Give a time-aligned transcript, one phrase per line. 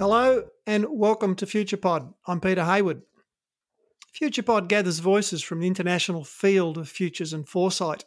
[0.00, 2.14] Hello and welcome to FuturePod.
[2.26, 3.02] I'm Peter Hayward.
[4.18, 8.06] FuturePod gathers voices from the international field of futures and foresight.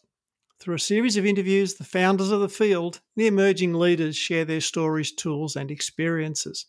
[0.60, 4.60] Through a series of interviews, the founders of the field, the emerging leaders share their
[4.60, 6.66] stories, tools, and experiences.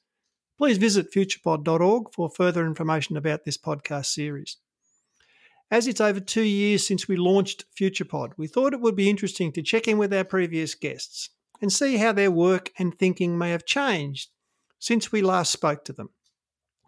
[0.58, 4.58] Please visit futurepod.org for further information about this podcast series.
[5.70, 9.52] As it's over two years since we launched FuturePod, we thought it would be interesting
[9.52, 11.30] to check in with our previous guests
[11.62, 14.28] and see how their work and thinking may have changed
[14.84, 16.10] since we last spoke to them.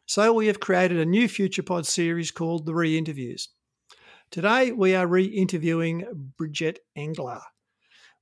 [0.04, 3.48] So we have created a new FuturePod series called The Re Interviews.
[4.30, 6.04] Today we are re interviewing
[6.36, 7.40] Bridget Engeler.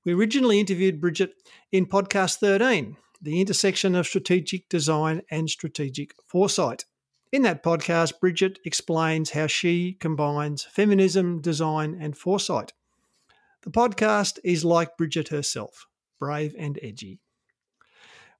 [0.04, 1.32] We originally interviewed Bridget
[1.72, 6.84] in podcast 13, The Intersection of Strategic Design and Strategic Foresight.
[7.32, 12.74] In that podcast, Bridget explains how she combines feminism, design, and foresight.
[13.62, 15.88] The podcast is like Bridget herself,
[16.20, 17.23] brave and edgy.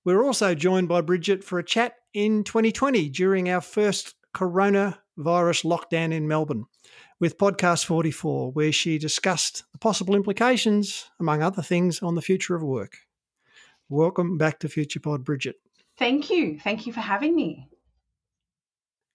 [0.04, 6.12] We're also joined by Bridget for a chat in 2020 during our first coronavirus lockdown
[6.12, 6.66] in Melbourne
[7.20, 12.54] with podcast 44, where she discussed the possible implications, among other things, on the future
[12.54, 12.98] of work.
[13.88, 15.56] Welcome back to FuturePod, Bridget.
[15.96, 16.58] Thank you.
[16.60, 17.70] Thank you for having me.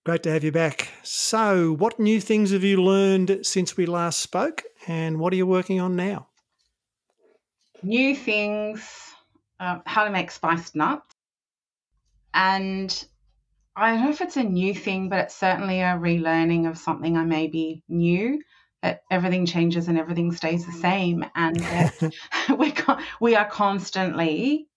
[0.08, 0.90] Great to have you back.
[1.04, 5.46] So, what new things have you learned since we last spoke, and what are you
[5.46, 6.30] working on now?
[7.84, 9.09] New things
[9.60, 11.16] uh, how to make spiced nuts.
[12.34, 13.06] And
[13.76, 17.18] I don't know if it's a new thing, but it's certainly a relearning of something
[17.18, 18.42] I maybe knew
[18.82, 21.26] that everything changes and everything stays the same.
[21.36, 21.58] And
[22.50, 22.74] we're,
[23.20, 24.68] we are constantly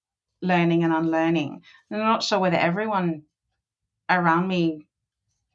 [0.40, 1.62] learning and unlearning.
[1.90, 3.22] And I'm not sure whether everyone
[4.08, 4.86] around me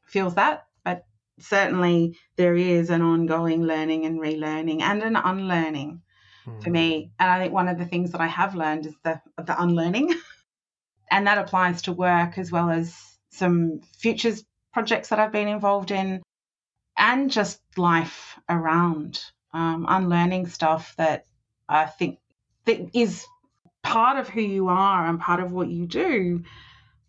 [0.06, 1.06] feels that, but
[1.40, 6.02] certainly there is an ongoing learning and relearning and an unlearning
[6.62, 7.12] for me.
[7.20, 10.14] And I think one of the things that I have learned is the the unlearning,
[11.12, 12.96] and that applies to work as well as
[13.32, 14.44] some futures
[14.74, 16.22] projects that I've been involved in,
[16.98, 19.22] and just life around
[19.54, 21.26] um, unlearning stuff that
[21.70, 22.20] I think
[22.66, 23.26] that is
[23.84, 26.44] part of who you are and part of what you do.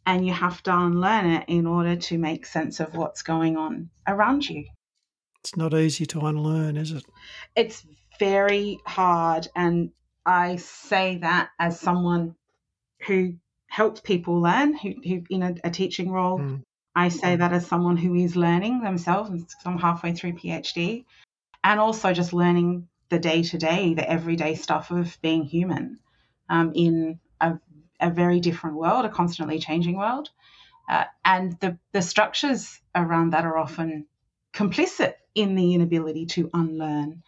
[0.06, 3.90] And you have to unlearn it in order to make sense of what's going on
[4.06, 4.64] around you.
[5.40, 7.04] It's not easy to unlearn, is it?
[7.54, 7.84] It's
[8.18, 9.48] very hard.
[9.54, 9.90] And
[10.24, 12.34] I say that as someone
[13.06, 13.34] who
[13.68, 16.38] helps people learn, who, who in a, a teaching role.
[16.38, 16.64] Mm.
[16.94, 21.04] I say that as someone who is learning themselves, and I'm halfway through PhD,
[21.62, 26.00] and also just learning the day to day, the everyday stuff of being human
[26.48, 27.58] um, in a,
[28.00, 30.30] a, very different world, a constantly changing world.
[30.88, 34.06] Uh, and the, the structures around that are often
[34.52, 37.22] complicit in the inability to unlearn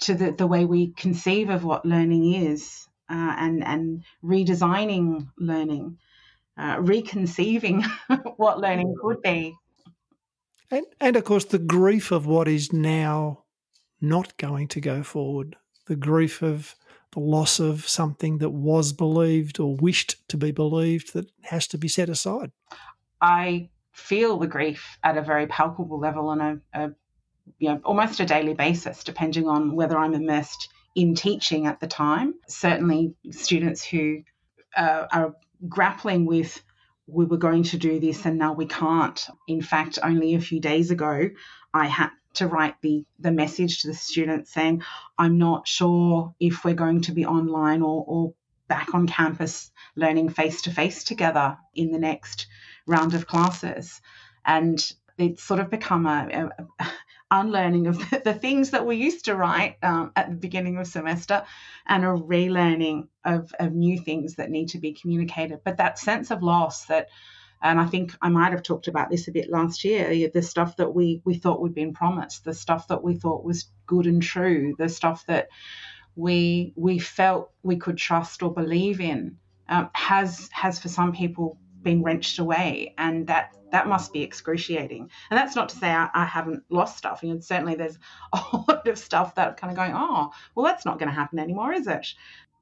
[0.00, 5.98] to the, the way we conceive of what learning is uh, and, and redesigning learning,
[6.56, 7.84] uh, reconceiving
[8.36, 9.54] what learning could be.
[10.70, 13.44] And, and of course, the grief of what is now
[14.00, 15.56] not going to go forward,
[15.86, 16.76] the grief of
[17.12, 21.78] the loss of something that was believed or wished to be believed that has to
[21.78, 22.52] be set aside.
[23.20, 26.90] I feel the grief at a very palpable level on a, a
[27.58, 31.86] you know, almost a daily basis, depending on whether I'm immersed in teaching at the
[31.86, 32.34] time.
[32.48, 34.22] Certainly, students who
[34.76, 35.34] uh, are
[35.68, 36.62] grappling with
[37.12, 39.26] we were going to do this and now we can't.
[39.48, 41.30] In fact, only a few days ago,
[41.74, 44.82] I had to write the, the message to the students saying,
[45.18, 48.34] I'm not sure if we're going to be online or, or
[48.68, 52.46] back on campus learning face to face together in the next
[52.86, 54.00] round of classes.
[54.44, 54.80] And
[55.18, 56.86] it's sort of become a, a,
[57.30, 60.86] unlearning of the, the things that we used to write um, at the beginning of
[60.86, 61.44] semester
[61.86, 65.60] and a relearning of, of new things that need to be communicated.
[65.64, 67.08] But that sense of loss that,
[67.62, 70.76] and I think I might have talked about this a bit last year, the stuff
[70.76, 74.22] that we, we thought we'd been promised, the stuff that we thought was good and
[74.22, 75.48] true, the stuff that
[76.16, 79.36] we we felt we could trust or believe in
[79.68, 85.10] um, has has for some people been wrenched away, and that that must be excruciating.
[85.30, 87.22] And that's not to say I, I haven't lost stuff.
[87.22, 87.98] Know, certainly there's
[88.32, 91.38] a lot of stuff that kind of going, oh, well, that's not going to happen
[91.38, 92.14] anymore, is it?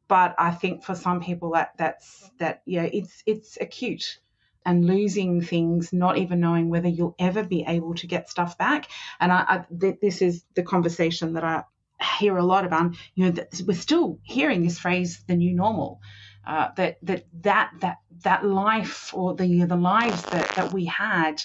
[0.09, 4.19] But I think for some people that that's that yeah, it's it's acute
[4.65, 8.87] and losing things, not even knowing whether you'll ever be able to get stuff back.
[9.21, 11.65] And I, I th- this is the conversation that I
[12.19, 12.97] hear a lot about.
[13.15, 16.01] You know, that we're still hearing this phrase, the new normal
[16.49, 21.43] uh, that that that that that life or the the lives that that we had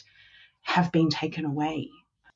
[0.62, 1.90] have been taken away.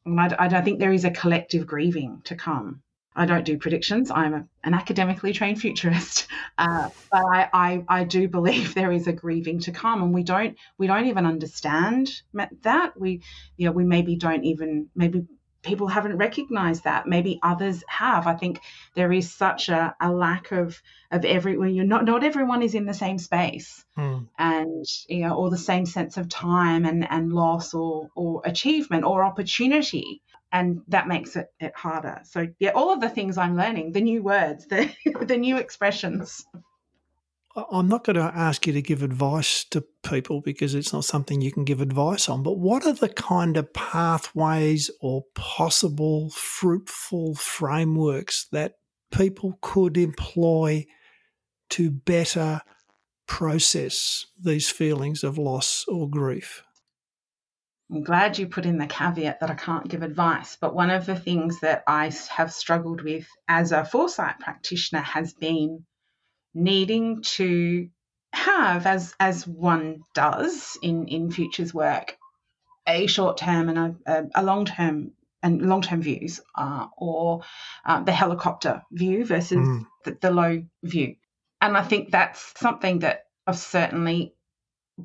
[0.05, 2.81] And I, I think there is a collective grieving to come.
[3.15, 4.11] I don't do predictions.
[4.11, 6.27] I'm a, an academically trained futurist,
[6.57, 10.23] uh, but I, I, I do believe there is a grieving to come, and we
[10.23, 12.11] don't we don't even understand
[12.61, 12.99] that.
[12.99, 13.21] We
[13.55, 15.25] you know we maybe don't even maybe
[15.67, 17.05] people haven't recognized that.
[17.05, 18.25] Maybe others have.
[18.25, 18.61] I think
[18.95, 20.81] there is such a, a lack of
[21.11, 21.73] of everyone.
[21.75, 24.27] You're not not everyone is in the same space, mm.
[24.39, 29.03] and you know, or the same sense of time and and loss or or achievement
[29.03, 30.21] or opportunity
[30.51, 32.21] and that makes it, it harder.
[32.23, 34.89] So yeah, all of the things I'm learning, the new words, the
[35.21, 36.45] the new expressions.
[37.71, 41.41] I'm not going to ask you to give advice to people because it's not something
[41.41, 47.33] you can give advice on, but what are the kind of pathways or possible fruitful
[47.33, 48.75] frameworks that
[49.11, 50.85] people could employ
[51.69, 52.61] to better
[53.27, 56.63] process these feelings of loss or grief?
[57.89, 61.05] I'm glad you put in the caveat that I can't give advice, but one of
[61.05, 65.85] the things that I have struggled with as a foresight practitioner has been
[66.57, 67.89] needing to
[68.33, 72.17] have, as as one does in in futures work,
[72.87, 75.11] a short term and a, a, a long term
[75.43, 77.41] and long term views, uh, or
[77.85, 79.85] uh, the helicopter view versus mm.
[80.03, 81.15] the, the low view,
[81.61, 84.33] and I think that's something that I've certainly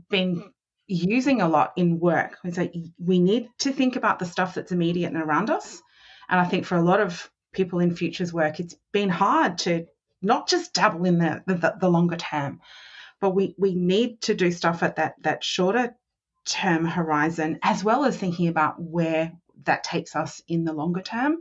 [0.08, 0.52] been
[0.86, 2.38] using a lot in work.
[2.50, 2.68] So
[2.98, 5.82] we need to think about the stuff that's immediate and around us.
[6.28, 9.86] And I think for a lot of people in futures work, it's been hard to
[10.22, 12.60] not just dabble in the, the, the longer term,
[13.20, 15.94] but we, we need to do stuff at that, that shorter
[16.46, 19.32] term horizon, as well as thinking about where
[19.64, 21.38] that takes us in the longer term.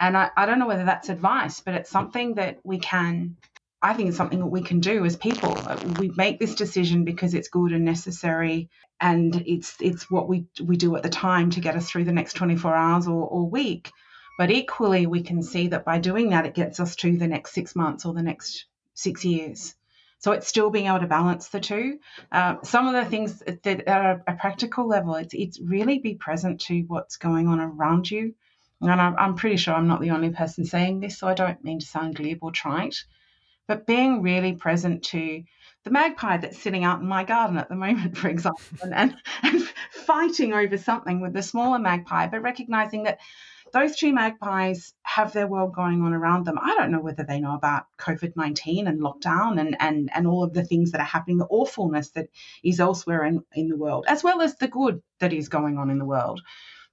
[0.00, 3.36] And I, I don't know whether that's advice, but it's something that we can
[3.82, 5.52] I think it's something that we can do as people.
[5.56, 8.68] Uh, we make this decision because it's good and necessary,
[9.00, 12.12] and it's it's what we we do at the time to get us through the
[12.12, 13.90] next 24 hours or, or week.
[14.40, 17.52] But equally, we can see that by doing that, it gets us to the next
[17.52, 18.64] six months or the next
[18.94, 19.74] six years.
[20.20, 21.98] So it's still being able to balance the two.
[22.32, 26.62] Uh, some of the things that at a practical level, it's it's really be present
[26.62, 28.34] to what's going on around you.
[28.80, 31.62] And I'm, I'm pretty sure I'm not the only person saying this, so I don't
[31.62, 32.96] mean to sound glib or trite
[33.70, 35.44] but being really present to
[35.84, 39.16] the magpie that's sitting out in my garden at the moment, for example, and, and,
[39.44, 43.20] and fighting over something with the smaller magpie, but recognizing that
[43.72, 46.58] those two magpies have their world going on around them.
[46.60, 50.44] I don't know whether they know about COVID 19 and lockdown and, and, and all
[50.44, 52.28] of the things that are happening, the awfulness that
[52.62, 55.90] is elsewhere in, in the world, as well as the good that is going on
[55.90, 56.40] in the world.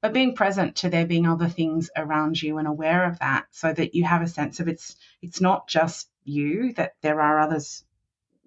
[0.02, 3.74] But being present to there being other things around you and aware of that so
[3.74, 7.84] that you have a sense of it's it's not just you, that there are others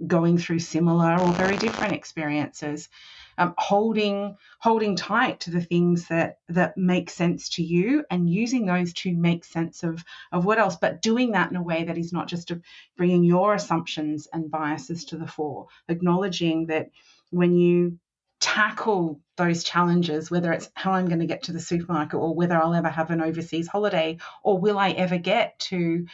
[0.07, 2.89] going through similar or very different experiences.
[3.41, 8.67] Um, holding holding tight to the things that that make sense to you and using
[8.67, 11.97] those to make sense of of what else but doing that in a way that
[11.97, 12.53] is not just
[12.99, 16.91] bringing your assumptions and biases to the fore acknowledging that
[17.31, 17.99] when you
[18.41, 22.63] tackle those challenges whether it's how i'm going to get to the supermarket or whether
[22.63, 26.05] i'll ever have an overseas holiday or will i ever get to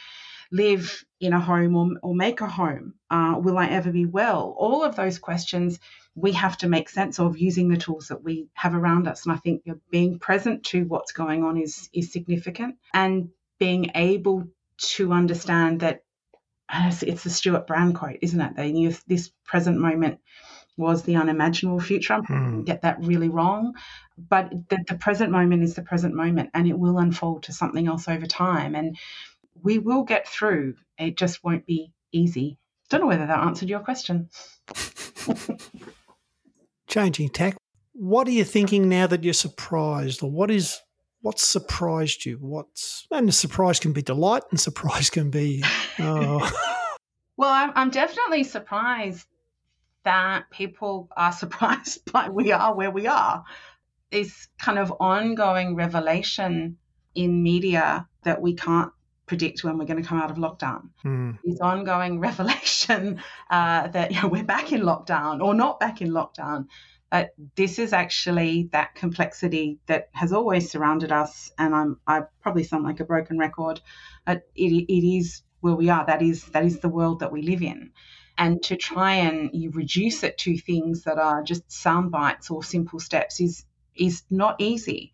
[0.51, 2.93] live in a home or, or make a home?
[3.09, 4.55] Uh, will I ever be well?
[4.57, 5.79] All of those questions
[6.17, 9.23] we have to make sense of using the tools that we have around us.
[9.23, 14.47] And I think being present to what's going on is, is significant and being able
[14.77, 16.01] to understand that
[16.73, 18.55] it's the Stewart Brand quote, isn't it?
[18.55, 20.19] They knew this present moment
[20.75, 22.13] was the unimaginable future.
[22.13, 22.63] I'm hmm.
[22.63, 23.75] get that really wrong,
[24.17, 27.87] but the, the present moment is the present moment, and it will unfold to something
[27.87, 28.75] else over time.
[28.75, 28.97] And
[29.61, 30.75] we will get through.
[30.97, 32.57] It just won't be easy.
[32.89, 34.29] Don't know whether that answered your question.
[36.87, 37.57] Changing tack.
[37.93, 40.79] What are you thinking now that you're surprised, or what is
[41.21, 42.37] what's surprised you?
[42.39, 45.63] What's and surprise can be delight, and surprise can be.
[45.99, 46.39] Oh.
[47.37, 49.27] well, I'm, I'm definitely surprised
[50.03, 53.43] that people are surprised by we are where we are.
[54.11, 56.77] This kind of ongoing revelation
[57.13, 58.91] in media that we can't
[59.27, 60.89] predict when we're going to come out of lockdown.
[61.05, 61.37] Mm.
[61.43, 66.09] This ongoing revelation uh, that you know, we're back in lockdown or not back in
[66.09, 66.67] lockdown.
[67.11, 72.63] That this is actually that complexity that has always surrounded us, and I'm I probably
[72.63, 73.79] sound like a broken record.
[74.25, 76.05] But it, it is where we are.
[76.05, 77.91] That is that is the world that we live in,
[78.37, 82.61] and to try and you reduce it to things that are just sound bites or
[82.61, 83.63] simple steps is
[83.95, 85.13] is not easy.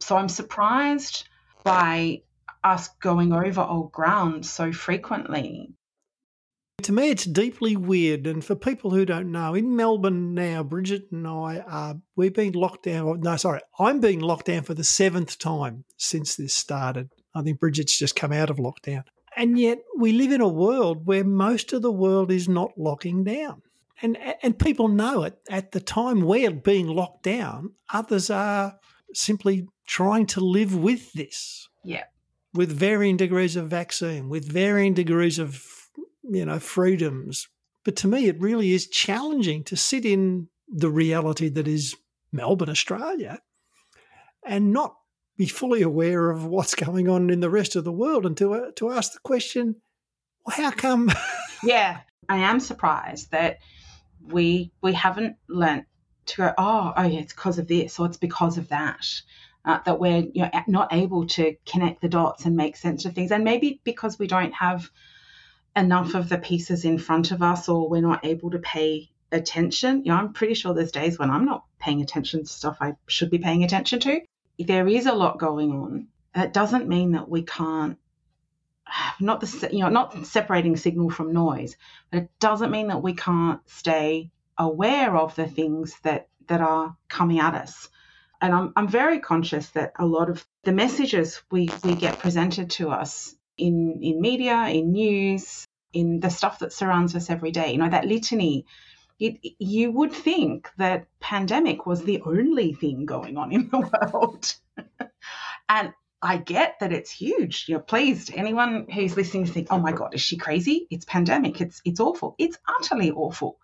[0.00, 1.28] So I'm surprised
[1.62, 2.22] by
[2.64, 5.74] us going over old ground so frequently.
[6.82, 8.26] To me, it's deeply weird.
[8.26, 12.54] And for people who don't know, in Melbourne now, Bridget and I are, we've been
[12.54, 13.20] locked down.
[13.20, 17.10] No, sorry, I'm being locked down for the seventh time since this started.
[17.34, 19.04] I think Bridget's just come out of lockdown.
[19.36, 23.24] And yet we live in a world where most of the world is not locking
[23.24, 23.62] down.
[24.02, 25.38] And, and people know it.
[25.48, 28.74] At the time we're being locked down, others are
[29.14, 31.68] simply trying to live with this.
[31.84, 32.04] Yeah.
[32.54, 35.64] With varying degrees of vaccine, with varying degrees of,
[36.22, 37.48] you know, freedoms.
[37.84, 41.96] But to me, it really is challenging to sit in the reality that is
[42.30, 43.40] Melbourne, Australia,
[44.44, 44.96] and not
[45.36, 48.54] be fully aware of what's going on in the rest of the world and to,
[48.54, 49.76] uh, to ask the question,
[50.46, 51.10] well, how come?
[51.62, 53.58] yeah, I am surprised that
[54.20, 55.86] we we haven't learnt
[56.26, 59.06] to go, oh, oh yeah, it's because of this or it's because of that.
[59.64, 63.14] Uh, that we're you know, not able to connect the dots and make sense of
[63.14, 63.30] things.
[63.30, 64.90] And maybe because we don't have
[65.76, 70.04] enough of the pieces in front of us or we're not able to pay attention.
[70.04, 72.96] You know, I'm pretty sure there's days when I'm not paying attention to stuff I
[73.06, 74.20] should be paying attention to.
[74.58, 76.08] There is a lot going on.
[76.34, 77.98] It doesn't mean that we can't
[79.20, 81.76] not the you know not separating signal from noise,
[82.10, 86.96] but it doesn't mean that we can't stay aware of the things that that are
[87.08, 87.88] coming at us.
[88.42, 92.70] And I'm I'm very conscious that a lot of the messages we we get presented
[92.72, 97.72] to us in in media, in news, in the stuff that surrounds us every day,
[97.72, 98.66] you know, that litany
[99.18, 103.78] it, you would think that pandemic was the only thing going on in the
[104.12, 104.54] world.
[105.68, 107.66] and I get that it's huge.
[107.68, 108.32] You're pleased.
[108.34, 110.86] Anyone who's listening to think, oh my God, is she crazy?
[110.90, 111.60] It's pandemic.
[111.60, 112.34] It's it's awful.
[112.38, 113.58] It's utterly awful.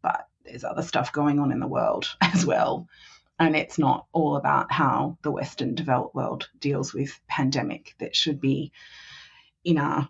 [0.00, 2.88] But there's other stuff going on in the world as well.
[3.42, 8.40] And it's not all about how the Western developed world deals with pandemic that should
[8.40, 8.70] be
[9.64, 10.08] in our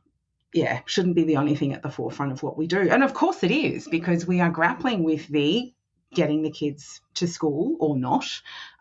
[0.52, 2.90] yeah, shouldn't be the only thing at the forefront of what we do.
[2.90, 5.72] And of course it is, because we are grappling with the
[6.14, 8.26] getting the kids to school or not.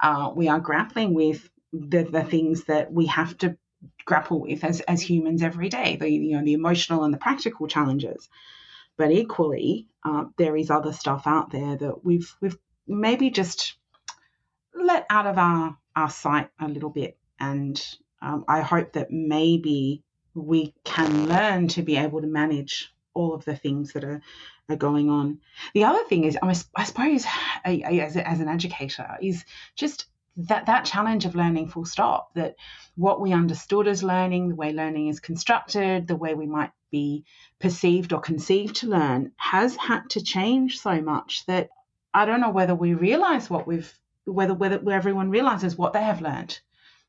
[0.02, 3.58] Uh, we are grappling with the, the things that we have to
[4.04, 7.68] grapple with as, as humans every day, the, you know, the emotional and the practical
[7.68, 8.28] challenges.
[8.98, 13.78] But equally, uh, there is other stuff out there that we've we've maybe just
[14.74, 17.18] let out of our, our sight a little bit.
[17.40, 17.84] And
[18.22, 23.44] um, I hope that maybe we can learn to be able to manage all of
[23.46, 24.22] the things that are,
[24.70, 25.40] are going on.
[25.74, 27.26] The other thing is, I suppose,
[27.66, 29.44] as, as an educator, is
[29.76, 30.06] just
[30.38, 32.56] that that challenge of learning full stop that
[32.96, 37.26] what we understood as learning the way learning is constructed the way we might be
[37.60, 41.70] perceived or conceived to learn has had to change so much that
[42.14, 43.94] i don't know whether we realize what we've
[44.26, 46.60] whether whether everyone realizes what they have learned.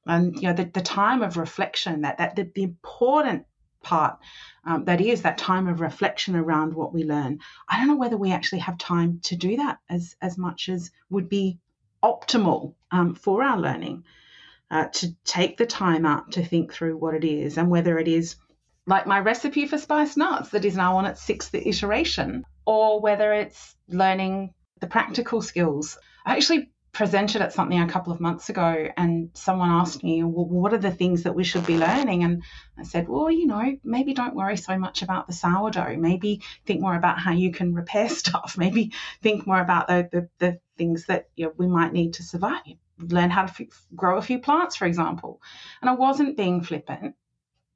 [0.06, 3.46] And you know the, the time of reflection that that the, the important
[3.82, 4.18] part
[4.64, 7.40] um, that is that time of reflection around what we learn.
[7.68, 10.90] I don't know whether we actually have time to do that as as much as
[11.10, 11.58] would be
[12.02, 14.04] optimal um, for our learning
[14.70, 18.08] uh, to take the time out to think through what it is and whether it
[18.08, 18.36] is
[18.86, 23.32] like my recipe for spiced nuts that is now on its sixth iteration or whether
[23.32, 25.98] it's learning the practical skills.
[26.24, 30.44] I actually presented at something a couple of months ago and someone asked me, well,
[30.44, 32.22] what are the things that we should be learning?
[32.22, 32.42] And
[32.78, 35.96] I said, well, you know, maybe don't worry so much about the sourdough.
[35.96, 38.56] Maybe think more about how you can repair stuff.
[38.58, 42.22] Maybe think more about the, the, the things that you know, we might need to
[42.22, 42.60] survive.
[42.98, 45.40] Learn how to f- grow a few plants, for example.
[45.80, 47.14] And I wasn't being flippant.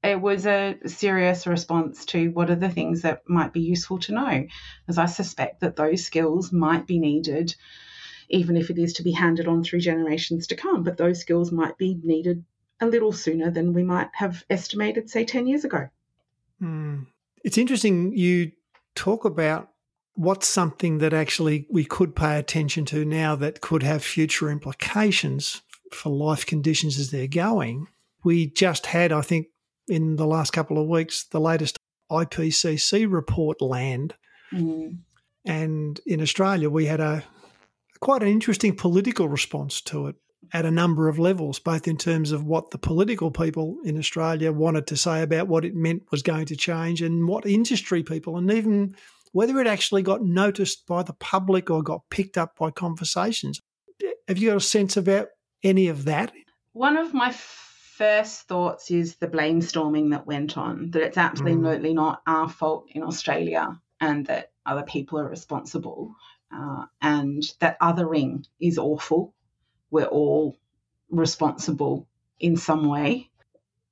[0.05, 4.13] It was a serious response to what are the things that might be useful to
[4.13, 4.47] know,
[4.87, 7.57] as I suspect that those skills might be needed
[8.29, 10.83] even if it is to be handed on through generations to come.
[10.83, 12.45] But those skills might be needed
[12.81, 15.89] a little sooner than we might have estimated, say, 10 years ago.
[16.63, 17.07] Mm.
[17.45, 18.53] It's interesting you
[18.95, 19.71] talk about
[20.15, 25.63] what's something that actually we could pay attention to now that could have future implications
[25.93, 27.87] for life conditions as they're going.
[28.25, 29.49] We just had, I think,
[29.89, 31.79] in the last couple of weeks, the latest
[32.11, 34.15] IPCC report land.
[34.53, 34.99] Mm.
[35.45, 37.23] And in Australia, we had a
[37.97, 40.17] quite an interesting political response to it
[40.53, 44.53] at a number of levels, both in terms of what the political people in Australia
[44.53, 48.37] wanted to say about what it meant was going to change and what industry people,
[48.37, 48.95] and even
[49.33, 53.61] whether it actually got noticed by the public or got picked up by conversations.
[54.29, 55.29] Have you got a sense about
[55.63, 56.33] any of that?
[56.73, 61.91] One of my first thoughts is the blame storming that went on, that it's absolutely
[61.91, 61.97] mm.
[61.97, 66.15] not our fault in Australia and that other people are responsible
[66.55, 69.35] uh, and that othering is awful.
[69.91, 70.59] We're all
[71.11, 73.31] responsible in some way.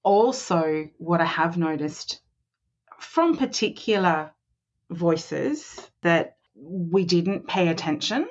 [0.03, 2.21] Also, what I have noticed
[2.99, 4.33] from particular
[4.91, 8.29] voices that we didn't pay attention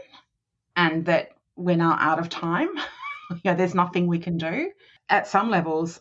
[0.75, 2.69] and that we're now out of time.
[3.31, 4.71] you know, there's nothing we can do.
[5.09, 5.99] At some levels,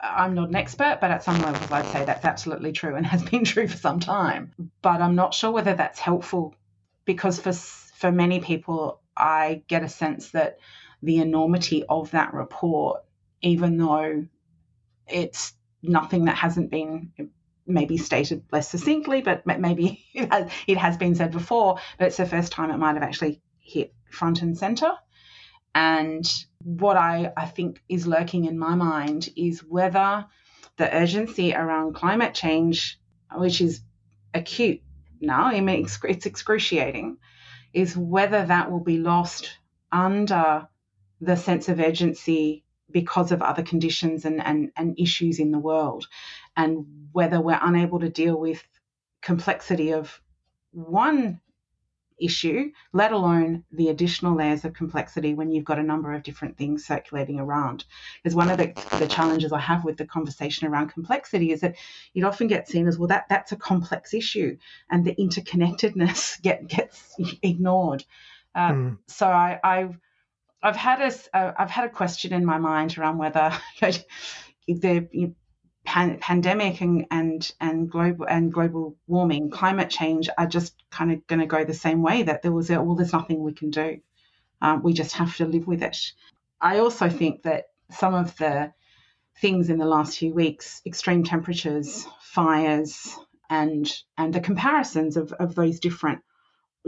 [0.00, 3.22] I'm not an expert, but at some levels, I'd say that's absolutely true and has
[3.22, 4.52] been true for some time.
[4.82, 6.54] But I'm not sure whether that's helpful
[7.04, 10.58] because for for many people, I get a sense that
[11.02, 13.02] the enormity of that report,
[13.40, 14.26] even though
[15.06, 17.24] it's nothing that hasn't been eh,
[17.66, 22.16] maybe stated less succinctly, but maybe it has, it has been said before, but it's
[22.16, 24.90] the first time it might have actually hit front and center.
[25.74, 26.30] And
[26.64, 30.26] what I, I think is lurking in my mind is whether
[30.76, 32.98] the urgency around climate change,
[33.34, 33.80] which is
[34.34, 34.82] acute
[35.22, 37.16] now, I mean, it's excruciating,
[37.72, 39.50] is whether that will be lost
[39.90, 40.68] under
[41.20, 46.06] the sense of urgency because of other conditions and, and, and issues in the world,
[46.56, 48.62] and whether we're unable to deal with
[49.22, 50.20] complexity of
[50.72, 51.40] one
[52.20, 56.56] issue, let alone the additional layers of complexity when you've got a number of different
[56.56, 57.84] things circulating around.
[58.22, 61.76] Because one of the, the challenges I have with the conversation around complexity is that
[62.14, 64.56] it often gets seen as well that that's a complex issue
[64.90, 68.04] and the interconnectedness get, gets ignored.
[68.54, 68.98] Um, mm.
[69.06, 69.98] So I, I've
[70.62, 73.52] I've had a have had a question in my mind around whether
[74.68, 75.32] the
[75.84, 81.26] pan- pandemic and, and and global and global warming, climate change are just kind of
[81.26, 82.22] going to go the same way.
[82.22, 84.00] That there was a, well, there's nothing we can do.
[84.60, 85.96] Um, we just have to live with it.
[86.60, 88.72] I also think that some of the
[89.40, 93.16] things in the last few weeks, extreme temperatures, fires,
[93.50, 96.20] and and the comparisons of, of those different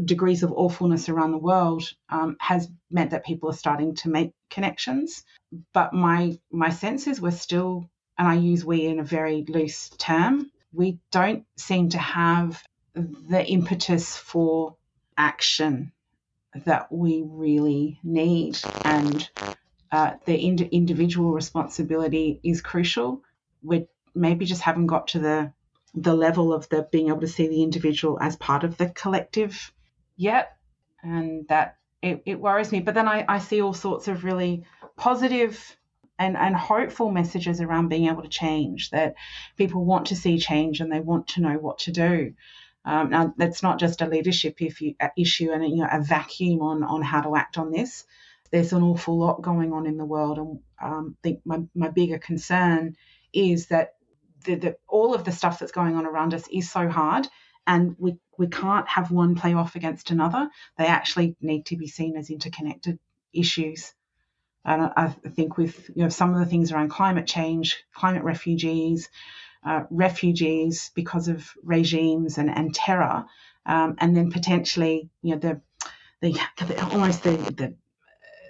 [0.03, 4.33] degrees of awfulness around the world um, has meant that people are starting to make
[4.51, 5.25] connections.
[5.73, 9.89] But my my sense is we're still and I use we in a very loose
[9.91, 12.63] term, we don't seem to have
[12.95, 14.77] the impetus for
[15.17, 15.93] action
[16.65, 18.59] that we really need.
[18.85, 19.29] And
[19.91, 23.23] uh, the ind- individual responsibility is crucial.
[23.63, 25.53] We maybe just haven't got to the
[25.97, 29.73] the level of the being able to see the individual as part of the collective
[30.17, 30.57] yet,
[31.05, 32.81] and that it, it worries me.
[32.81, 34.65] But then I, I see all sorts of really
[34.97, 35.77] positive
[36.19, 39.15] and, and hopeful messages around being able to change, that
[39.57, 42.35] people want to see change and they want to know what to do.
[42.85, 47.03] Um, now, that's not just a leadership issue and you know, a vacuum on, on
[47.03, 48.05] how to act on this.
[48.51, 51.89] There's an awful lot going on in the world, and um, I think my, my
[51.89, 52.95] bigger concern
[53.33, 53.95] is that
[54.45, 57.27] the, the, all of the stuff that's going on around us is so hard,
[57.67, 60.49] and we, we can't have one play off against another.
[60.77, 62.99] They actually need to be seen as interconnected
[63.33, 63.93] issues.
[64.65, 69.11] And I think with you know some of the things around climate change, climate refugees,
[69.65, 73.27] uh, refugees because of regimes and, and terror,
[73.67, 75.61] um, and then potentially you know the
[76.21, 77.75] the almost the, the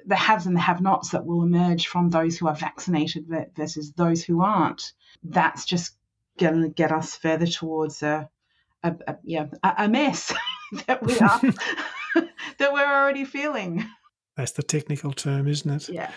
[0.07, 4.22] the haves and the have-nots that will emerge from those who are vaccinated versus those
[4.22, 4.92] who aren't.
[5.22, 5.94] That's just
[6.38, 8.29] going to get us further towards a,
[8.83, 10.33] a, a yeah a, mess
[10.87, 11.40] that we are
[12.59, 13.85] that we're already feeling.
[14.37, 15.88] That's the technical term, isn't it?
[15.88, 16.11] Yeah.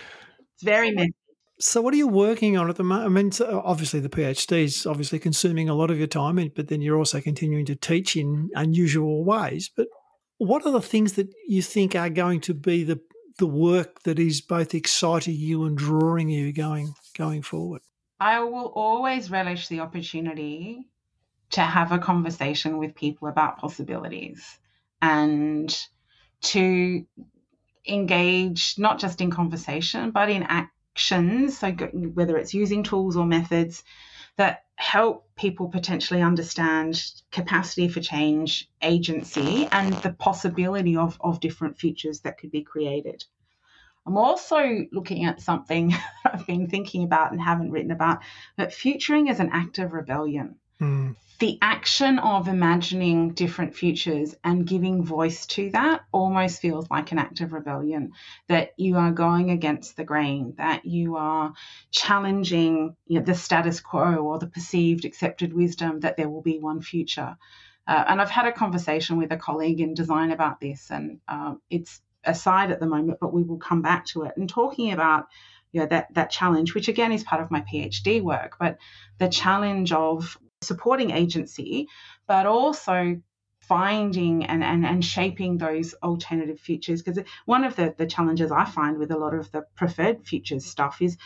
[0.55, 1.13] It's very messy.
[1.59, 3.05] So, what are you working on at the moment?
[3.05, 6.39] I mean, so uh, obviously, the PhD is obviously consuming a lot of your time,
[6.55, 9.71] but then you're also continuing to teach in unusual ways.
[9.75, 9.87] But
[10.37, 12.99] what are the things that you think are going to be the
[13.39, 17.81] the work that is both exciting you and drawing you going going forward?
[18.19, 20.87] I will always relish the opportunity
[21.51, 24.59] to have a conversation with people about possibilities
[25.01, 25.75] and
[26.41, 27.05] to
[27.87, 31.57] engage not just in conversation, but in actions.
[31.57, 33.83] So, whether it's using tools or methods
[34.37, 41.79] that help people potentially understand capacity for change, agency, and the possibility of, of different
[41.79, 43.25] futures that could be created.
[44.05, 45.93] I'm also looking at something
[46.25, 48.19] I've been thinking about and haven't written about,
[48.55, 50.55] but futuring as an act of rebellion.
[50.81, 57.11] Mm the action of imagining different futures and giving voice to that almost feels like
[57.11, 58.11] an act of rebellion
[58.47, 61.53] that you are going against the grain that you are
[61.91, 66.57] challenging you know, the status quo or the perceived accepted wisdom that there will be
[66.57, 67.37] one future.
[67.85, 71.53] Uh, and i've had a conversation with a colleague in design about this and uh,
[71.69, 75.27] it's aside at the moment but we will come back to it and talking about
[75.71, 78.77] you know that that challenge which again is part of my phd work but
[79.19, 81.87] the challenge of supporting agency,
[82.27, 83.21] but also
[83.61, 87.01] finding and, and, and shaping those alternative futures.
[87.01, 90.65] Because one of the, the challenges I find with a lot of the preferred futures
[90.65, 91.17] stuff is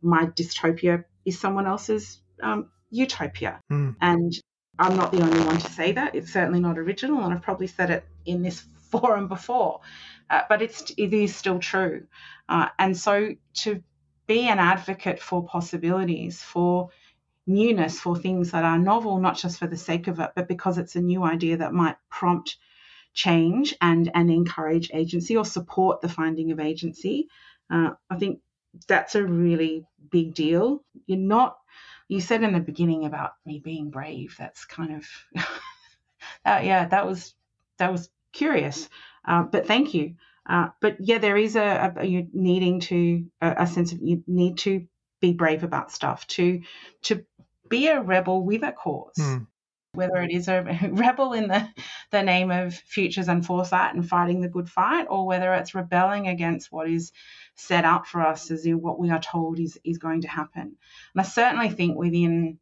[0.00, 3.60] my dystopia is someone else's um, utopia.
[3.70, 3.96] Mm.
[4.00, 4.32] And
[4.78, 6.14] I'm not the only one to say that.
[6.14, 9.80] It's certainly not original, and I've probably said it in this forum before,
[10.28, 12.06] uh, but it's it is still true.
[12.48, 13.82] Uh, and so to
[14.26, 16.90] be an advocate for possibilities, for
[17.46, 20.78] newness, for things that are novel, not just for the sake of it, but because
[20.78, 22.56] it's a new idea that might prompt
[23.14, 27.28] change and and encourage agency or support the finding of agency.
[27.70, 28.40] Uh, I think
[28.88, 30.84] that's a really big deal.
[31.06, 31.56] You're not.
[32.08, 34.36] You said in the beginning about me being brave.
[34.38, 35.06] That's kind of.
[36.44, 37.34] uh, yeah, that was
[37.78, 38.88] that was curious,
[39.26, 40.14] uh, but thank you.
[40.48, 44.24] Uh, but yeah, there is a, a you needing to a, a, sense of you
[44.26, 44.86] need to
[45.20, 46.60] be brave about stuff to
[47.02, 47.24] to
[47.72, 49.16] be a rebel with a cause.
[49.18, 49.46] Mm.
[49.94, 51.68] Whether it is a rebel in the,
[52.10, 56.28] the name of futures and foresight and fighting the good fight, or whether it's rebelling
[56.28, 57.12] against what is
[57.54, 60.62] set out for us as in what we are told is, is going to happen.
[60.62, 62.58] And I certainly think within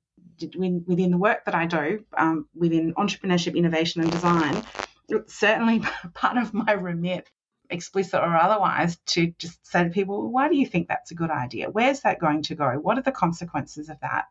[0.56, 4.62] within the work that I do, um, within entrepreneurship, innovation, and design,
[5.08, 5.82] it's certainly
[6.14, 7.28] part of my remit
[7.70, 11.30] explicit or otherwise, to just say to people, why do you think that's a good
[11.30, 11.70] idea?
[11.70, 12.72] Where's that going to go?
[12.80, 14.26] What are the consequences of that?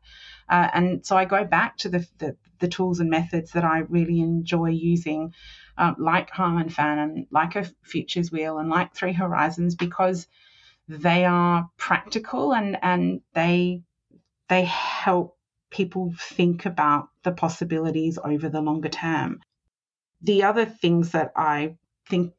[0.47, 3.79] Uh, and so I go back to the, the, the, tools and methods that I
[3.79, 5.33] really enjoy using,
[5.77, 10.27] um, like Harman Fan and like a Futures Wheel and like Three Horizons, because
[10.87, 13.83] they are practical and, and they
[14.49, 15.37] they help
[15.69, 19.39] people think about the possibilities over the longer term.
[20.21, 21.75] The other things that I
[22.09, 22.33] think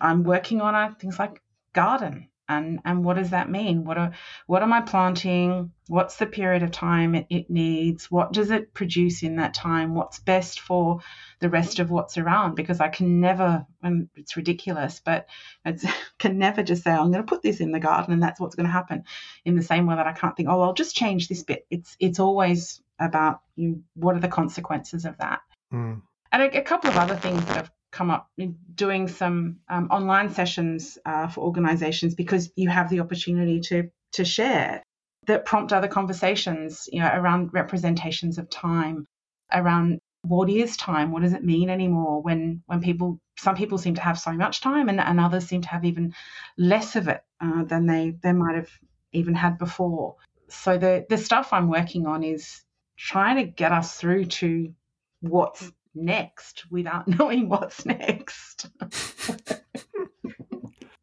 [0.00, 3.84] I'm working on are things like garden and and what does that mean?
[3.84, 4.12] What are
[4.46, 5.72] what am i planting?
[5.86, 8.10] What's the period of time it, it, needs?
[8.10, 9.94] What does it produce in that time?
[9.94, 11.00] What's best for
[11.40, 12.54] the rest of what's around?
[12.54, 15.26] Because i can never and it's ridiculous but
[15.64, 15.76] i
[16.18, 18.54] can never just say i'm going to put this in the garden and that's what's
[18.54, 19.04] going to happen.
[19.44, 21.66] In the same way that i can't think oh i'll just change this bit.
[21.70, 25.40] It's it's always about you what are the consequences of that?
[25.72, 26.00] Mm.
[26.32, 28.30] and a, a couple of other things that have come up
[28.76, 34.24] doing some um, online sessions uh, for organizations because you have the opportunity to to
[34.24, 34.84] share
[35.26, 39.04] that prompt other conversations you know around representations of time
[39.52, 43.96] around what is time what does it mean anymore when when people some people seem
[43.96, 46.14] to have so much time and, and others seem to have even
[46.56, 48.70] less of it uh, than they they might have
[49.12, 50.16] even had before.
[50.48, 52.62] So the the stuff i'm working on is
[52.96, 54.72] trying to get us through to
[55.20, 58.66] what's next without knowing what's next.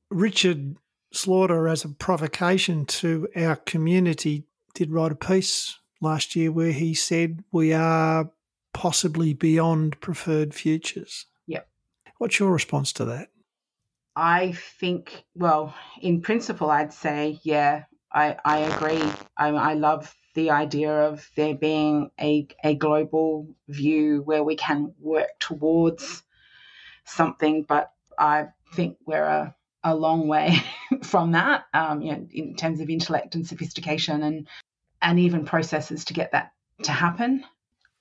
[0.09, 0.77] Richard
[1.11, 4.43] Slaughter, as a provocation to our community,
[4.73, 8.29] did write a piece last year where he said we are
[8.73, 11.25] possibly beyond preferred futures.
[11.47, 11.67] Yep.
[12.17, 13.29] What's your response to that?
[14.15, 19.03] I think, well, in principle, I'd say, yeah, I, I agree.
[19.37, 24.93] I, I love the idea of there being a, a global view where we can
[24.99, 26.23] work towards
[27.05, 30.57] something, but I think we're a, a long way
[31.03, 34.47] from that, um, you know, in terms of intellect and sophistication and
[35.01, 36.51] and even processes to get that
[36.83, 37.43] to happen.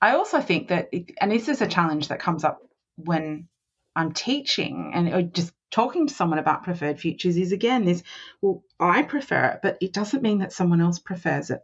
[0.01, 2.61] I also think that, it, and this is a challenge that comes up
[2.95, 3.47] when
[3.95, 8.01] I'm teaching and just talking to someone about preferred futures is again this,
[8.41, 11.61] well, I prefer it, but it doesn't mean that someone else prefers it.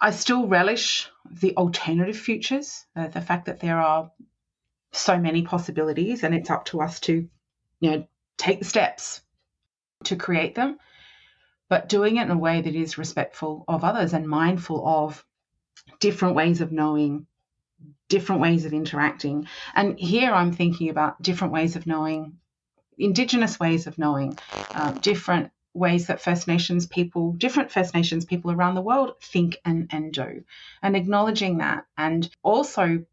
[0.00, 4.10] I still relish the alternative futures, uh, the fact that there are
[4.92, 7.28] so many possibilities and it's up to us to,
[7.80, 8.06] you know,
[8.38, 9.20] take the steps
[10.04, 10.78] to create them,
[11.68, 15.24] but doing it in a way that is respectful of others and mindful of
[16.00, 17.26] different ways of knowing,
[18.08, 19.46] different ways of interacting.
[19.74, 22.38] And here I'm thinking about different ways of knowing,
[22.98, 24.38] Indigenous ways of knowing,
[24.74, 29.58] um, different ways that First Nations people, different First Nations people around the world think
[29.64, 30.44] and, and do,
[30.82, 31.86] and acknowledging that.
[31.96, 33.04] And also,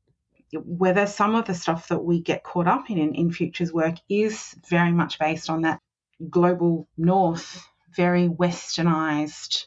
[0.54, 3.96] whether some of the stuff that we get caught up in, in in futures work
[4.10, 5.82] is very much based on that
[6.30, 9.66] global north, very westernized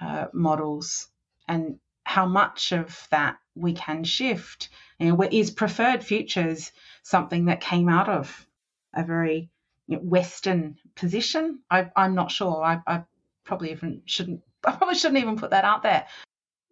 [0.00, 1.08] uh, models,
[1.46, 4.70] and how much of that we can shift.
[4.98, 8.46] You know, is preferred futures something that came out of
[8.94, 9.50] a very
[9.88, 11.60] Western position.
[11.70, 12.62] I, am not sure.
[12.62, 13.02] I, I
[13.44, 14.42] probably even shouldn't.
[14.66, 16.06] I probably shouldn't even put that out there.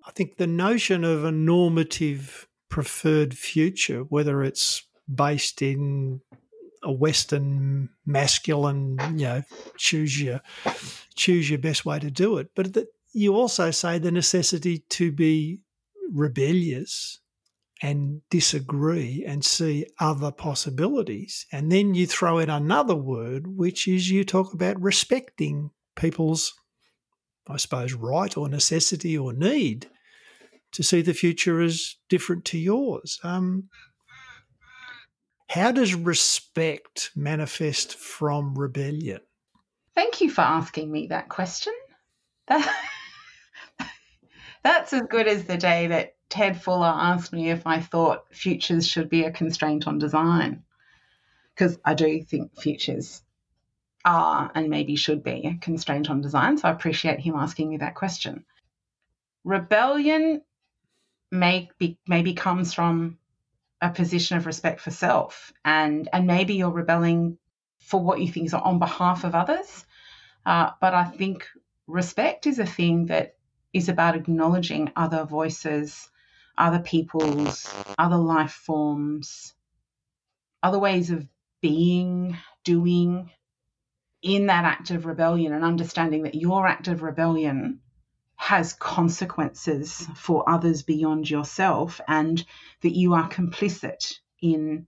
[0.06, 6.20] I think the notion of a normative preferred future, whether it's based in
[6.82, 9.42] a Western masculine, you know,
[9.76, 10.40] choose your
[11.14, 15.10] choose your best way to do it, but that you also say the necessity to
[15.10, 15.60] be
[16.12, 17.20] rebellious
[17.82, 21.46] and disagree and see other possibilities.
[21.52, 26.54] And then you throw in another word, which is you talk about respecting people's,
[27.48, 29.88] I suppose, right or necessity or need
[30.72, 33.20] to see the future as different to yours.
[33.22, 33.68] Um,
[35.48, 39.20] how does respect manifest from rebellion?
[39.94, 41.72] Thank you for asking me that question.
[42.48, 42.84] That,
[44.64, 48.86] that's as good as the day that Ted Fuller asked me if I thought futures
[48.86, 50.64] should be a constraint on design.
[51.54, 53.22] Because I do think futures
[54.04, 56.58] are and maybe should be a constraint on design.
[56.58, 58.44] So I appreciate him asking me that question.
[59.44, 60.42] Rebellion
[61.30, 63.18] may be, maybe comes from
[63.80, 67.38] a position of respect for self, and and maybe you're rebelling
[67.80, 69.84] for what you think is on behalf of others.
[70.44, 71.46] Uh, but I think
[71.86, 73.36] respect is a thing that
[73.72, 76.08] is about acknowledging other voices,
[76.58, 79.54] other peoples, other life forms,
[80.62, 81.26] other ways of
[81.60, 83.30] being, doing
[84.22, 87.80] in that act of rebellion and understanding that your act of rebellion
[88.34, 92.44] has consequences for others beyond yourself and
[92.82, 94.86] that you are complicit in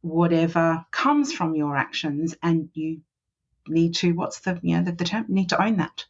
[0.00, 3.00] whatever comes from your actions and you
[3.68, 6.06] need to what's the you know the, the term need to own that.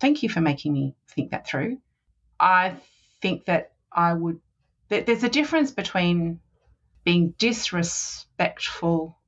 [0.00, 1.78] Thank you for making me think that through.
[2.40, 2.76] I
[3.20, 4.40] think that i would
[4.88, 6.40] there's a difference between
[7.04, 9.18] being disrespectful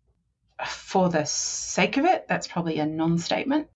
[0.66, 3.68] for the sake of it that's probably a non-statement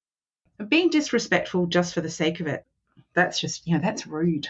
[0.69, 2.65] being disrespectful just for the sake of it
[3.15, 4.49] that's just you know that's rude.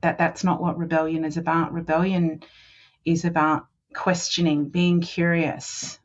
[0.00, 1.72] That that's not what rebellion is about.
[1.72, 2.42] Rebellion
[3.04, 5.98] is about questioning being curious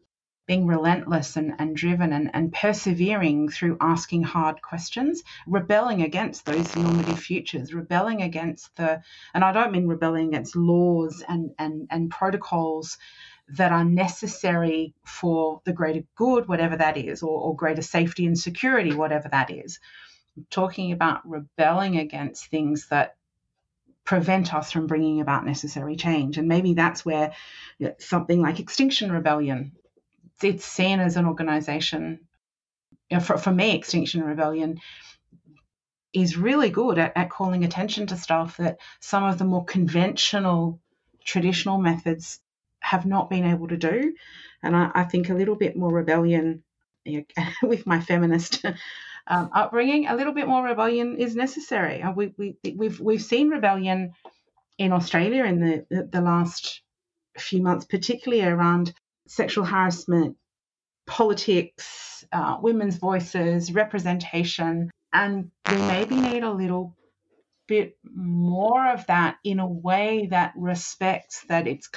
[0.47, 6.75] being relentless and, and driven and, and persevering through asking hard questions rebelling against those
[6.75, 9.01] normative futures rebelling against the
[9.33, 12.97] and i don't mean rebelling against laws and and, and protocols
[13.49, 18.37] that are necessary for the greater good whatever that is or, or greater safety and
[18.37, 19.79] security whatever that is
[20.49, 23.15] talking about rebelling against things that
[24.03, 26.37] prevent us from bringing about necessary change.
[26.37, 27.33] And maybe that's where
[27.99, 29.73] something like Extinction Rebellion,
[30.43, 32.19] it's seen as an organization.
[33.09, 34.79] You know, for, for me, Extinction Rebellion
[36.13, 40.79] is really good at, at calling attention to stuff that some of the more conventional,
[41.23, 42.39] traditional methods
[42.79, 44.13] have not been able to do.
[44.63, 46.63] And I, I think a little bit more rebellion
[47.05, 48.65] you know, with my feminist
[49.27, 52.01] um, upbringing, a little bit more rebellion is necessary.
[52.01, 54.13] Uh, we, we, we've, we've seen rebellion
[54.77, 56.81] in Australia in the, the last
[57.37, 58.93] few months, particularly around
[59.31, 60.35] sexual harassment,
[61.07, 66.97] politics, uh, women's voices, representation, and we maybe need a little
[67.65, 71.89] bit more of that in a way that respects that it's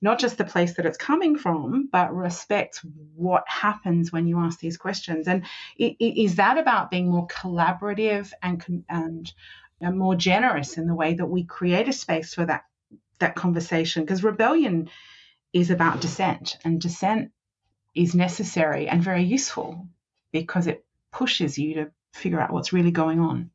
[0.00, 2.80] not just the place that it's coming from, but respects
[3.16, 5.26] what happens when you ask these questions.
[5.26, 5.44] And
[5.76, 9.32] is that about being more collaborative and, and
[9.80, 12.62] more generous in the way that we create a space for that
[13.18, 14.04] that conversation?
[14.04, 14.88] Because rebellion
[15.52, 17.30] is about dissent, and dissent
[17.94, 19.86] is necessary and very useful
[20.32, 23.50] because it pushes you to figure out what's really going on.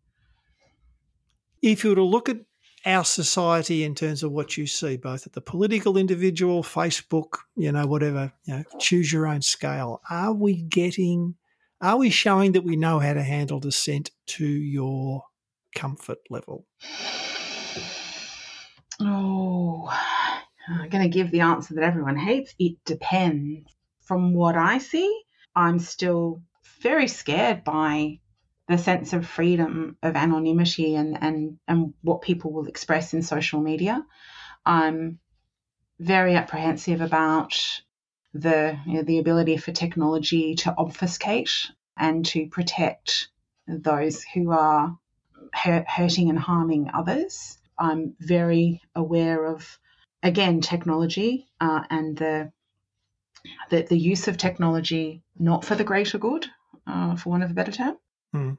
[1.62, 2.38] If you were to look at
[2.86, 7.72] our society in terms of what you see, both at the political individual, Facebook, you
[7.72, 10.02] know, whatever, you know, choose your own scale.
[10.10, 11.36] Are we getting,
[11.80, 15.24] are we showing that we know how to handle dissent to your
[15.74, 16.66] comfort level?
[19.00, 19.90] Oh,
[20.68, 22.54] I'm going to give the answer that everyone hates.
[22.58, 23.70] It depends.
[24.02, 25.24] From what I see,
[25.56, 26.42] I'm still
[26.82, 28.20] very scared by
[28.68, 33.62] the sense of freedom of anonymity and, and, and what people will express in social
[33.62, 34.06] media.
[34.66, 35.20] I'm
[36.00, 37.54] very apprehensive about
[38.34, 43.28] the, you know, the ability for technology to obfuscate and to protect
[43.68, 44.98] those who are
[45.54, 47.58] hurting and harming others.
[47.78, 49.78] I'm very aware of,
[50.24, 52.52] again, technology uh, and the,
[53.70, 56.48] the, the use of technology not for the greater good,
[56.88, 57.98] uh, for want of a better term,
[58.34, 58.58] Mm.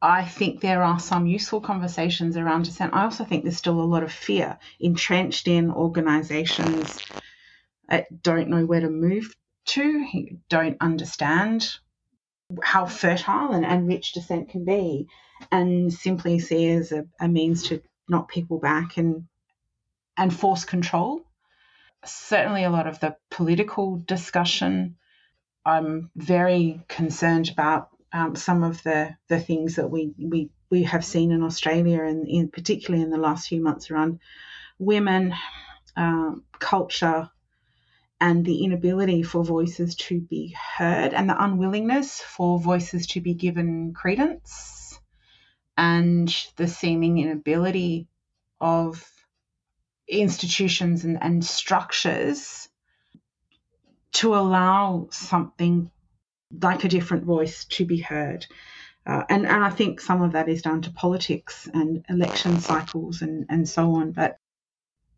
[0.00, 2.94] I think there are some useful conversations around dissent.
[2.94, 6.98] I also think there's still a lot of fear entrenched in organizations
[7.88, 9.34] that don't know where to move
[9.66, 10.06] to,
[10.48, 11.78] don't understand
[12.62, 15.08] how fertile and, and rich dissent can be,
[15.50, 19.27] and simply see as a, a means to knock people back and
[20.18, 21.22] and force control.
[22.04, 24.96] Certainly, a lot of the political discussion,
[25.64, 31.04] I'm very concerned about um, some of the, the things that we, we, we have
[31.04, 34.20] seen in Australia and in, particularly in the last few months around
[34.78, 35.34] women,
[35.96, 37.30] um, culture,
[38.20, 43.34] and the inability for voices to be heard and the unwillingness for voices to be
[43.34, 44.98] given credence
[45.76, 48.08] and the seeming inability
[48.60, 49.08] of
[50.08, 52.68] institutions and, and structures
[54.12, 55.90] to allow something
[56.62, 58.46] like a different voice to be heard.
[59.06, 63.22] Uh, and, and I think some of that is down to politics and election cycles
[63.22, 64.12] and, and so on.
[64.12, 64.38] But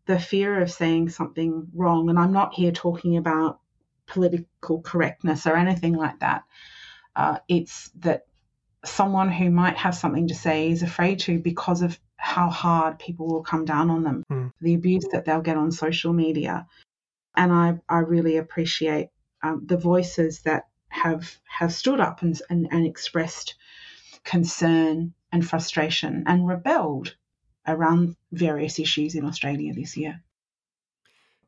[0.05, 3.59] the fear of saying something wrong, and I'm not here talking about
[4.07, 6.43] political correctness or anything like that.
[7.15, 8.25] Uh, it's that
[8.83, 13.27] someone who might have something to say is afraid to because of how hard people
[13.27, 14.51] will come down on them, mm.
[14.61, 16.67] the abuse that they'll get on social media.
[17.35, 19.09] And I, I really appreciate
[19.41, 23.55] um, the voices that have have stood up and, and, and expressed
[24.23, 27.15] concern and frustration and rebelled
[27.67, 30.21] around various issues in Australia this year.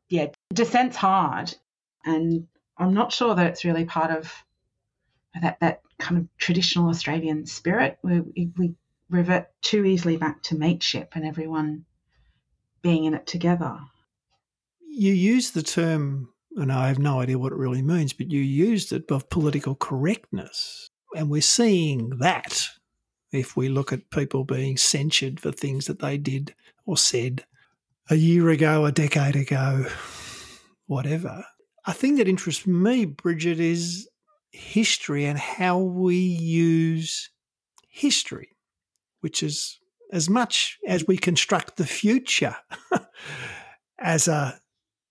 [0.08, 1.54] Yeah, dissent's hard,
[2.04, 4.32] and I'm not sure that it's really part of
[5.40, 7.96] that that kind of traditional Australian spirit.
[8.02, 8.74] We, we
[9.14, 11.84] revert too easily back to mateship and everyone
[12.82, 13.78] being in it together.
[14.88, 18.40] You use the term, and I have no idea what it really means, but you
[18.40, 20.88] used it of political correctness.
[21.16, 22.68] And we're seeing that
[23.32, 26.54] if we look at people being censured for things that they did
[26.86, 27.44] or said
[28.10, 29.86] a year ago, a decade ago,
[30.86, 31.44] whatever.
[31.86, 34.08] A thing that interests me, Bridget, is
[34.52, 37.30] history and how we use
[37.88, 38.53] history,
[39.24, 39.80] which is
[40.12, 42.54] as much as we construct the future
[43.98, 44.60] as a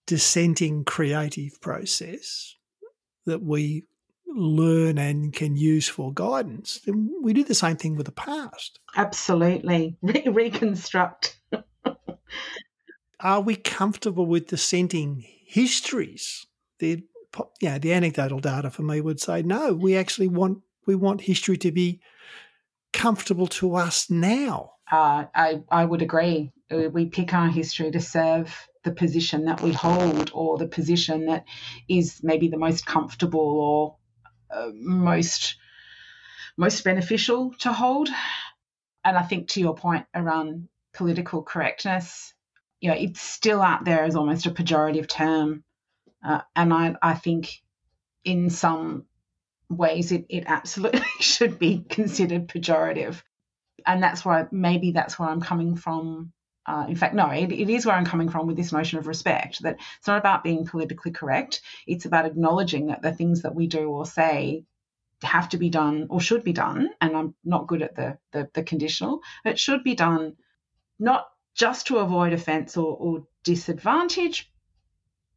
[0.06, 2.56] dissenting creative process
[3.26, 3.86] that we
[4.28, 8.80] learn and can use for guidance, then we do the same thing with the past.
[8.96, 9.98] Absolutely.
[10.04, 11.40] Re- reconstruct.
[13.20, 16.46] Are we comfortable with dissenting histories?
[16.78, 17.02] The
[17.60, 19.74] you know, the anecdotal data for me would say no.
[19.74, 22.00] We actually want we want history to be
[23.04, 24.72] comfortable to us now.
[24.92, 26.52] Uh, I I would agree.
[26.72, 31.26] Uh, we pick our history to serve the position that we hold, or the position
[31.28, 31.46] that
[31.88, 33.98] is maybe the most comfortable or
[34.56, 35.58] uh, most
[36.58, 38.10] most beneficial to hold.
[39.06, 42.34] And I think to your point around political correctness,
[42.80, 45.64] you know, it's still out there as almost a pejorative term
[46.24, 47.62] uh, and I, I think
[48.24, 49.06] in some
[49.70, 53.22] ways it, it absolutely should be considered pejorative.
[53.86, 56.32] And that's why maybe that's where I'm coming from.
[56.66, 59.08] Uh, in fact, no, it, it is where I'm coming from with this notion of
[59.08, 61.62] respect that it's not about being politically correct.
[61.86, 64.64] It's about acknowledging that the things that we do or say
[65.24, 66.90] have to be done or should be done.
[67.02, 70.36] And I'm not good at the, the, the conditional, It should be done
[71.00, 74.52] not just to avoid offence or, or disadvantage,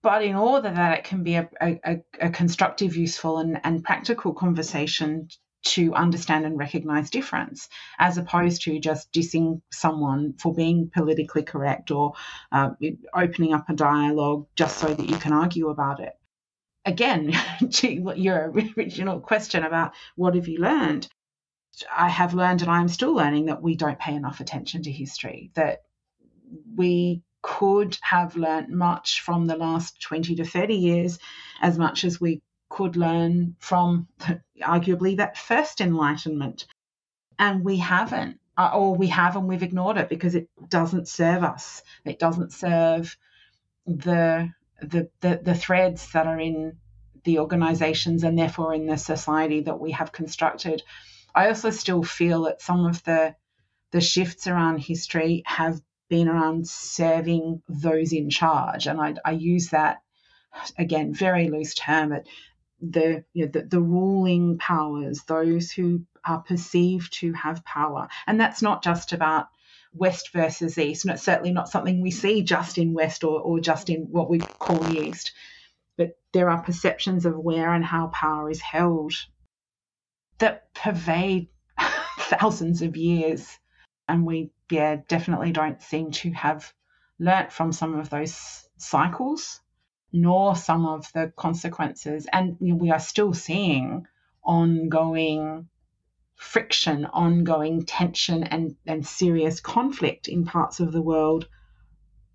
[0.07, 4.33] but in order that it can be a, a, a constructive, useful, and, and practical
[4.33, 5.29] conversation
[5.64, 11.90] to understand and recognize difference, as opposed to just dissing someone for being politically correct
[11.90, 12.12] or
[12.53, 12.71] uh,
[13.16, 16.12] opening up a dialogue just so that you can argue about it.
[16.85, 17.33] Again,
[17.73, 21.09] to your original question about what have you learned,
[21.92, 24.92] I have learned and I am still learning that we don't pay enough attention to
[24.92, 25.83] history, that
[26.77, 31.20] we could have learnt much from the last 20 to 30 years,
[31.62, 34.09] as much as we could learn from
[34.61, 36.66] arguably that first Enlightenment.
[37.38, 41.44] And we haven't, uh, or we have and we've ignored it because it doesn't serve
[41.44, 41.85] us.
[42.04, 43.16] It doesn't serve
[43.87, 46.76] the the, the, the threads that are in
[47.22, 50.82] the organizations and therefore in the society that we have constructed.
[51.35, 53.37] I also still feel that some of the
[53.92, 58.87] the shifts around history have been around serving those in charge.
[58.87, 60.03] And I, I use that,
[60.79, 62.27] again, very loose term, but
[62.81, 68.09] the, you know, the, the ruling powers, those who are perceived to have power.
[68.27, 69.47] And that's not just about
[69.92, 73.61] West versus East, and it's certainly not something we see just in West or, or
[73.61, 75.33] just in what we call the East.
[75.97, 79.14] But there are perceptions of where and how power is held
[80.38, 81.49] that pervade
[82.19, 83.59] thousands of years
[84.09, 86.73] and we yeah definitely don't seem to have
[87.19, 89.61] learnt from some of those cycles
[90.13, 92.27] nor some of the consequences.
[92.33, 94.07] And we are still seeing
[94.44, 95.69] ongoing
[96.37, 101.48] friction ongoing tension and, and serious conflict in parts of the world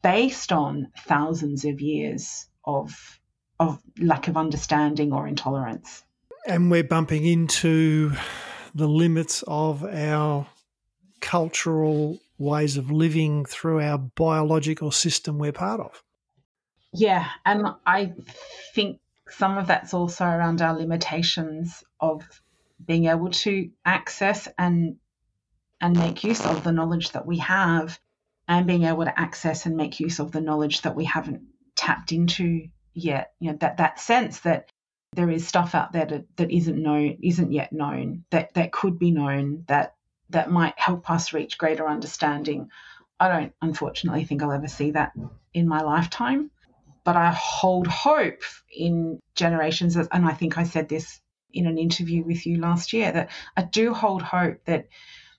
[0.02, 3.20] based on thousands of years of
[3.60, 6.04] of lack of understanding or intolerance.
[6.48, 8.14] And we're bumping into
[8.74, 10.48] the limits of our
[11.22, 16.04] cultural ways of living through our biological system we're part of.
[16.94, 18.14] Yeah, and I
[18.74, 19.00] think
[19.30, 22.24] some of that's also around our limitations of
[22.86, 24.98] being able to access and
[25.80, 28.00] and make use of the knowledge that we have
[28.48, 31.42] and being able to access and make use of the knowledge that we haven't
[31.76, 34.70] tapped into yet you know that that sense that
[35.14, 38.98] there is stuff out there that, that isn't known, isn't yet known, that, that could
[38.98, 39.96] be known, that
[40.32, 42.70] that might help us reach greater understanding.
[43.20, 45.14] I don't unfortunately think I'll ever see that
[45.54, 46.52] in my lifetime,
[47.04, 48.42] but I hold hope
[48.76, 51.22] in generations, and I think I said this
[51.54, 54.88] in an interview with you last year, that I do hold hope that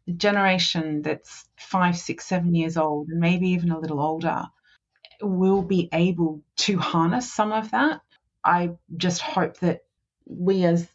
[0.07, 4.45] the generation that's five, six, seven years old, and maybe even a little older,
[5.21, 8.01] will be able to harness some of that
[8.45, 9.81] I just hope that
[10.27, 10.89] we as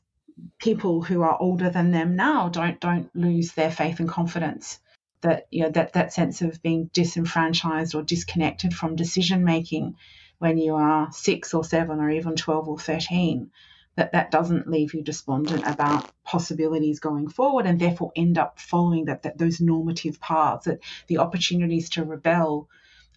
[0.60, 4.80] people who are older than them now don't don't lose their faith and confidence
[5.22, 9.96] that you know that that sense of being disenfranchised or disconnected from decision making
[10.40, 13.50] when you are 6 or 7 or even 12 or 13
[13.96, 19.06] that that doesn't leave you despondent about possibilities going forward and therefore end up following
[19.06, 22.70] that, that those normative paths that the opportunities to rebel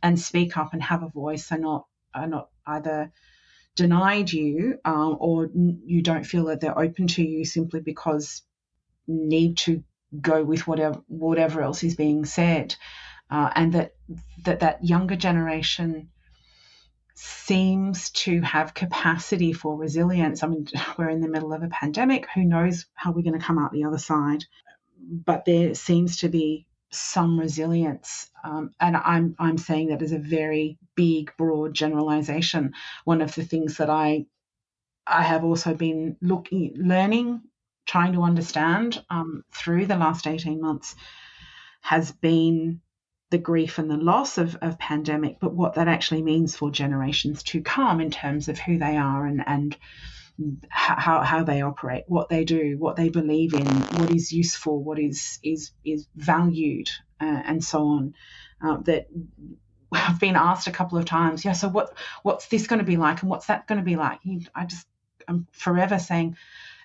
[0.02, 3.12] and speak up and have a voice are not are not either
[3.80, 8.42] denied you um, or you don't feel that they're open to you simply because
[9.08, 9.82] need to
[10.20, 12.74] go with whatever whatever else is being said
[13.30, 13.94] uh, and that
[14.44, 16.10] that that younger generation
[17.14, 20.42] seems to have capacity for resilience.
[20.42, 20.66] I mean
[20.98, 22.26] we're in the middle of a pandemic.
[22.34, 24.44] Who knows how we're going to come out the other side?
[24.98, 28.30] But there seems to be some resilience.
[28.42, 32.74] Um, and I'm I'm saying that as a very big, broad generalization.
[33.04, 34.26] One of the things that I
[35.06, 37.42] I have also been looking, learning,
[37.86, 40.94] trying to understand um, through the last 18 months
[41.80, 42.80] has been
[43.30, 47.42] the grief and the loss of, of pandemic, but what that actually means for generations
[47.44, 49.76] to come in terms of who they are and, and
[50.68, 54.98] how, how they operate, what they do, what they believe in, what is useful, what
[54.98, 58.14] is is is valued, uh, and so on.
[58.62, 59.08] Uh, that
[59.92, 61.52] I've been asked a couple of times, yeah.
[61.52, 64.20] So what what's this going to be like, and what's that going to be like?
[64.54, 64.86] I just
[65.28, 66.36] I'm forever saying,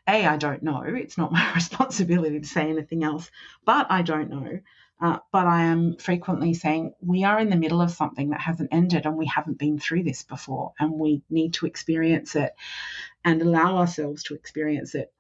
[0.08, 0.82] a I don't know.
[0.86, 3.30] It's not my responsibility to say anything else,
[3.66, 4.60] but I don't know.
[5.02, 8.70] Uh, but I am frequently saying we are in the middle of something that hasn't
[8.72, 12.54] ended and we haven't been through this before and we need to experience it
[13.26, 15.12] and allow ourselves to experience it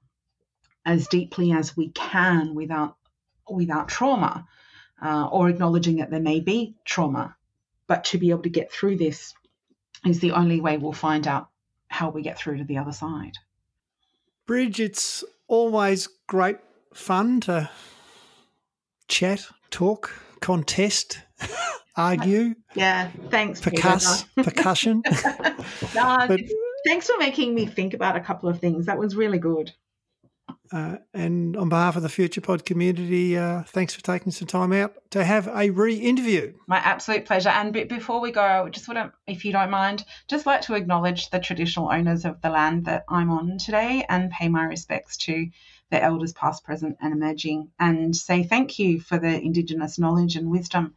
[0.86, 2.95] as deeply as we can without
[3.49, 4.47] without trauma
[5.03, 7.36] uh, or acknowledging that there may be trauma
[7.88, 9.34] but to be able to get through this
[10.06, 11.49] is the only way we'll find out
[11.88, 13.34] how we get through to the other side
[14.45, 16.58] bridge it's always great
[16.93, 17.70] fun to
[19.08, 19.45] chat
[19.76, 21.20] talk, contest,
[21.97, 22.56] argue.
[22.76, 23.60] Yeah, thanks.
[23.60, 25.03] Percuss, percussion.
[25.95, 26.39] no, but,
[26.86, 28.86] thanks for making me think about a couple of things.
[28.86, 29.73] That was really good.
[30.71, 34.73] Uh, and on behalf of the Future Pod community, uh, thanks for taking some time
[34.73, 36.53] out to have a re-interview.
[36.67, 37.49] My absolute pleasure.
[37.49, 40.75] And before we go, I just want to, if you don't mind, just like to
[40.75, 45.17] acknowledge the traditional owners of the land that I'm on today and pay my respects
[45.17, 45.47] to
[45.91, 50.49] the elders past, present, and emerging, and say thank you for the Indigenous knowledge and
[50.49, 50.95] wisdom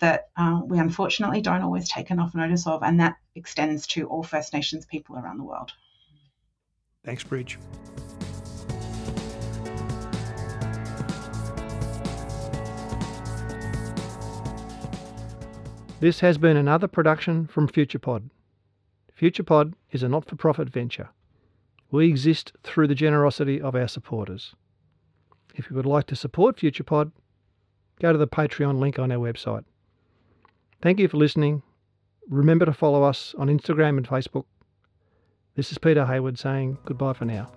[0.00, 4.22] that uh, we unfortunately don't always take enough notice of, and that extends to all
[4.22, 5.72] First Nations people around the world.
[7.04, 7.58] Thanks, Bridge.
[16.00, 18.30] This has been another production from FuturePod.
[19.20, 21.10] FuturePod is a not for profit venture.
[21.90, 24.54] We exist through the generosity of our supporters.
[25.54, 27.12] If you would like to support FuturePod,
[28.00, 29.64] go to the Patreon link on our website.
[30.82, 31.62] Thank you for listening.
[32.28, 34.46] Remember to follow us on Instagram and Facebook.
[35.54, 37.52] This is Peter Hayward saying goodbye for now.